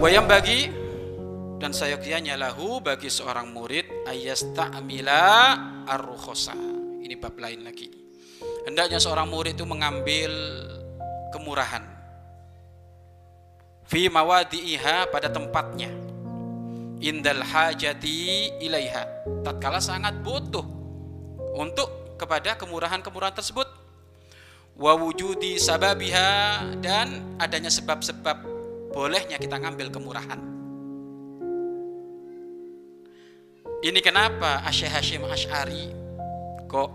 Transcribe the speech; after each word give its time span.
Wayam 0.00 0.24
bagi 0.24 0.64
dan 1.60 1.76
sayogyanya 1.76 2.32
lahu 2.40 2.80
bagi 2.80 3.12
seorang 3.12 3.52
murid 3.52 4.08
ayasta'mila 4.08 5.28
ar-rukhosa. 5.84 6.56
Ini 7.04 7.20
bab 7.20 7.36
lain 7.36 7.68
lagi. 7.68 7.92
Hendaknya 8.64 8.96
seorang 8.96 9.28
murid 9.28 9.60
itu 9.60 9.68
mengambil 9.68 10.32
kemurahan 11.36 11.84
fi 13.84 14.08
mawadi'iha 14.08 15.12
pada 15.12 15.28
tempatnya 15.28 15.92
indal 17.00 17.40
hajati 17.40 18.60
ilaiha. 18.60 19.24
Tatkala 19.42 19.80
sangat 19.80 20.20
butuh 20.20 20.62
untuk 21.56 22.16
kepada 22.20 22.54
kemurahan-kemurahan 22.60 23.34
tersebut. 23.34 23.66
Wa 24.80 24.96
wujudi 24.96 25.60
sababiha 25.60 26.62
dan 26.80 27.36
adanya 27.36 27.68
sebab-sebab 27.68 28.36
bolehnya 28.92 29.36
kita 29.36 29.60
ngambil 29.60 29.92
kemurahan. 29.92 30.40
Ini 33.80 34.00
kenapa 34.04 34.60
Asyih 34.68 34.92
Hashim 34.92 35.24
Ash'ari 35.24 35.88
kok 36.68 36.92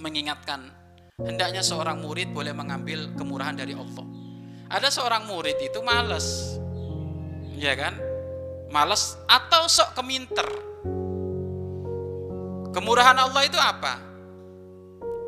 mengingatkan 0.00 0.72
hendaknya 1.20 1.60
seorang 1.60 2.00
murid 2.00 2.32
boleh 2.32 2.56
mengambil 2.56 3.12
kemurahan 3.12 3.56
dari 3.56 3.76
Allah. 3.76 4.04
Ada 4.72 4.88
seorang 4.88 5.28
murid 5.28 5.56
itu 5.60 5.80
males 5.84 6.56
ya 7.56 7.72
kan 7.76 7.96
males 8.70 9.18
atau 9.30 9.70
sok 9.70 9.98
keminter? 9.98 10.48
Kemurahan 12.74 13.16
Allah 13.16 13.42
itu 13.48 13.56
apa? 13.56 13.96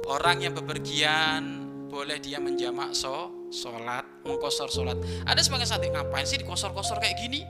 Orang 0.09 0.45
yang 0.45 0.53
bepergian 0.57 1.65
boleh 1.89 2.21
dia 2.21 2.37
menjamak 2.37 2.93
so 2.93 3.49
sholat 3.49 4.05
mengkosor 4.25 4.69
sholat. 4.69 5.01
Ada 5.25 5.41
sebagian 5.41 5.69
saat 5.69 5.85
ngapain 5.85 6.29
sih 6.29 6.41
dikosor-kosor 6.41 7.01
kayak 7.01 7.17
gini? 7.17 7.45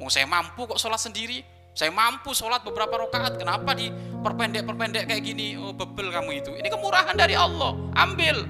Mau 0.00 0.08
saya 0.08 0.24
mampu 0.24 0.64
kok 0.64 0.80
sholat 0.80 1.00
sendiri. 1.00 1.44
Saya 1.72 1.88
mampu 1.92 2.32
sholat 2.36 2.64
beberapa 2.64 3.00
rakaat. 3.00 3.40
Kenapa 3.40 3.72
diperpendek-perpendek 3.76 5.08
kayak 5.08 5.24
gini? 5.24 5.56
Oh 5.56 5.72
bebel 5.72 6.12
kamu 6.12 6.44
itu. 6.44 6.52
Ini 6.56 6.68
kemurahan 6.72 7.16
dari 7.16 7.36
Allah. 7.36 7.76
Ambil. 7.96 8.44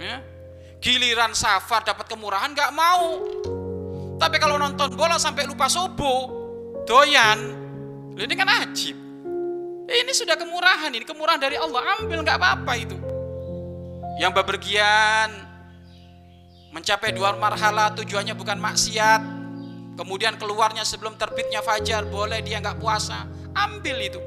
Ya? 0.00 0.20
Giliran 0.78 1.32
safar 1.34 1.82
dapat 1.82 2.06
kemurahan 2.06 2.54
nggak 2.54 2.70
mau 2.70 3.18
tapi 4.18 4.36
kalau 4.42 4.58
nonton 4.58 4.98
bola 4.98 5.14
sampai 5.14 5.46
lupa 5.46 5.70
subuh 5.70 6.26
doyan. 6.82 7.38
Ini 8.18 8.34
kan 8.34 8.50
ajib. 8.66 8.98
Ini 9.88 10.12
sudah 10.12 10.34
kemurahan 10.34 10.90
ini 10.90 11.06
kemurahan 11.06 11.38
dari 11.38 11.54
Allah. 11.54 12.02
Ambil 12.02 12.26
nggak 12.26 12.34
apa-apa 12.34 12.72
itu. 12.74 12.98
Yang 14.18 14.42
bepergian 14.42 15.30
mencapai 16.74 17.14
dua 17.14 17.38
marhala 17.38 17.94
tujuannya 17.94 18.34
bukan 18.34 18.58
maksiat. 18.58 19.22
Kemudian 19.94 20.34
keluarnya 20.34 20.82
sebelum 20.82 21.14
terbitnya 21.14 21.62
fajar 21.62 22.02
boleh 22.10 22.42
dia 22.42 22.58
nggak 22.58 22.82
puasa. 22.82 23.22
Ambil 23.54 23.96
itu. 24.02 24.20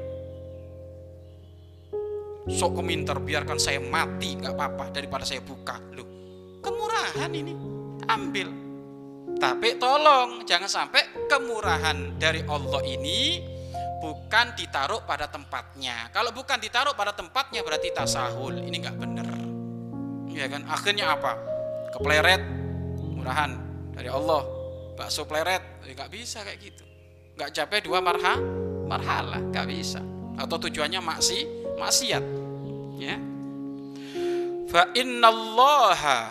Sok 2.48 2.80
keminter 2.80 3.20
biarkan 3.20 3.60
saya 3.60 3.78
mati 3.78 4.40
nggak 4.40 4.56
apa-apa 4.56 4.88
daripada 4.88 5.28
saya 5.28 5.44
buka. 5.44 5.76
Loh 5.92 6.08
kemurahan 6.64 7.28
ini. 7.28 7.54
Ambil 8.08 8.61
tapi 9.42 9.74
tolong 9.74 10.46
jangan 10.46 10.70
sampai 10.70 11.26
kemurahan 11.26 12.14
dari 12.14 12.46
Allah 12.46 12.78
ini 12.86 13.42
bukan 13.98 14.54
ditaruh 14.54 15.02
pada 15.02 15.26
tempatnya. 15.26 16.14
Kalau 16.14 16.30
bukan 16.30 16.62
ditaruh 16.62 16.94
pada 16.94 17.10
tempatnya 17.10 17.66
berarti 17.66 17.90
tasahul. 17.90 18.62
Ini 18.62 18.76
nggak 18.78 18.96
benar. 19.02 19.26
Ya 20.30 20.46
kan? 20.46 20.62
Akhirnya 20.70 21.18
apa? 21.18 21.34
Kepleret 21.90 22.38
murahan 23.18 23.58
dari 23.90 24.06
Allah. 24.06 24.46
Bakso 24.94 25.26
pleret 25.26 25.82
ya 25.82 25.90
nggak 25.90 26.10
bisa 26.14 26.46
kayak 26.46 26.62
gitu. 26.62 26.86
Nggak 27.34 27.50
capek 27.50 27.90
dua 27.90 27.98
marha 27.98 28.38
marhala 28.86 29.42
nggak 29.42 29.66
bisa. 29.66 29.98
Atau 30.38 30.70
tujuannya 30.70 31.02
maksi 31.02 31.50
maksiat. 31.82 32.24
Ya. 32.94 33.18
Fa 34.70 34.86
innallaha 34.94 36.30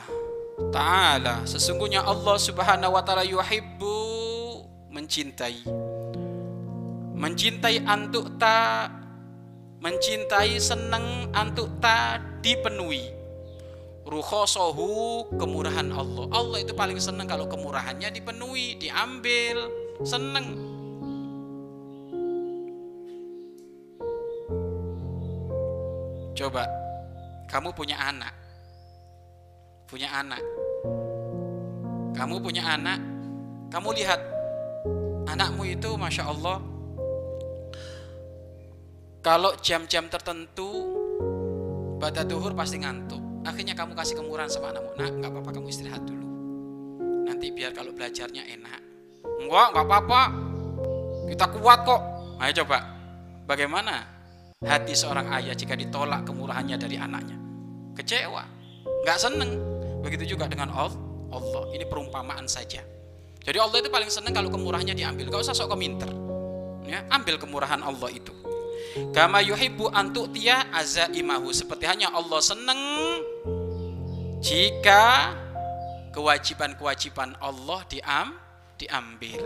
ta'ala 0.70 1.48
sesungguhnya 1.50 2.06
Allah 2.06 2.38
Subhanahu 2.38 2.94
wa 2.94 3.02
taala 3.02 3.26
yuhibbu 3.26 3.98
mencintai. 4.94 5.66
Mencintai 7.18 7.82
antuk 7.88 8.38
ta 8.38 8.90
mencintai 9.82 10.62
seneng 10.62 11.34
antuk 11.34 11.72
ta 11.82 12.22
dipenuhi. 12.46 13.10
Ruhosohu 14.06 15.30
kemurahan 15.40 15.88
Allah. 15.94 16.26
Allah 16.34 16.58
itu 16.62 16.74
paling 16.76 17.00
seneng 17.02 17.26
kalau 17.26 17.48
kemurahannya 17.48 18.12
dipenuhi 18.12 18.78
diambil 18.78 19.72
seneng. 20.04 20.58
Coba 26.36 26.66
kamu 27.46 27.70
punya 27.78 28.02
anak 28.02 28.41
punya 29.92 30.08
anak. 30.16 30.40
Kamu 32.16 32.40
punya 32.40 32.64
anak, 32.64 33.04
kamu 33.68 33.92
lihat 34.00 34.24
anakmu 35.28 35.68
itu 35.68 36.00
masya 36.00 36.32
Allah. 36.32 36.64
Kalau 39.20 39.52
jam-jam 39.60 40.08
tertentu 40.08 40.96
pada 42.00 42.24
duhur 42.24 42.56
pasti 42.56 42.80
ngantuk. 42.80 43.20
Akhirnya 43.44 43.76
kamu 43.76 43.92
kasih 43.92 44.16
kemurahan 44.16 44.48
sama 44.48 44.72
anakmu. 44.72 44.96
Nak, 44.96 45.12
nggak 45.20 45.32
apa-apa 45.36 45.50
kamu 45.60 45.68
istirahat 45.68 46.04
dulu. 46.08 46.28
Nanti 47.28 47.52
biar 47.52 47.76
kalau 47.76 47.92
belajarnya 47.92 48.48
enak. 48.48 48.82
Enggak, 49.44 49.68
nggak 49.76 49.86
apa-apa. 49.92 50.22
Kita 51.28 51.46
kuat 51.52 51.80
kok. 51.84 52.02
Ayo 52.40 52.64
coba. 52.64 52.80
Bagaimana 53.46 54.08
hati 54.64 54.96
seorang 54.96 55.30
ayah 55.36 55.54
jika 55.54 55.76
ditolak 55.76 56.24
kemurahannya 56.24 56.80
dari 56.80 56.96
anaknya? 56.96 57.38
Kecewa, 57.98 58.44
nggak 59.04 59.20
seneng. 59.20 59.81
Begitu 60.02 60.36
juga 60.36 60.50
dengan 60.50 60.74
Allah. 60.74 61.64
Ini 61.72 61.88
perumpamaan 61.88 62.50
saja. 62.50 62.84
Jadi 63.42 63.58
Allah 63.58 63.78
itu 63.82 63.90
paling 63.90 64.12
senang 64.12 64.36
kalau 64.36 64.50
kemurahannya 64.54 64.94
diambil. 64.94 65.32
Gak 65.32 65.48
usah 65.50 65.56
sok 65.56 65.74
keminter. 65.74 66.10
Ya, 66.86 67.08
ambil 67.10 67.40
kemurahan 67.40 67.80
Allah 67.82 68.10
itu. 68.12 68.34
Kama 69.16 69.40
yuhibbu 69.40 69.90
antuk 69.96 70.36
tia 70.36 70.68
azaimahu. 70.76 71.56
Seperti 71.56 71.88
hanya 71.88 72.12
Allah 72.12 72.44
senang 72.44 72.80
jika 74.42 75.38
kewajiban-kewajiban 76.12 77.38
Allah 77.40 77.80
diam, 77.88 78.36
diambil. 78.76 79.42